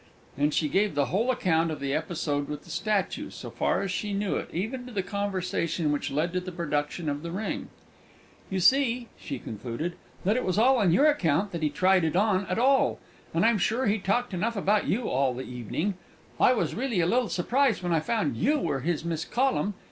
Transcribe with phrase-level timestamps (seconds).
[0.35, 3.91] And she gave the whole account of the episode with the statue, so far as
[3.91, 7.67] she knew it, even to the conversation which led to the production of the ring.
[8.49, 9.93] "You see," she concluded,
[10.25, 12.97] "that it was all on your account that he tried it on at all,
[13.31, 15.93] and I'm sure he talked enough about you all the evening.
[16.39, 19.75] I really was a little surprised when I found you were his Miss Collum.